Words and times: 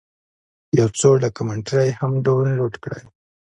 یو 0.79 0.87
څو 0.99 1.09
ډاکمنټرۍ 1.21 1.89
هم 1.99 2.11
ډاونلوډ 2.25 2.73
کړې. 2.83 3.01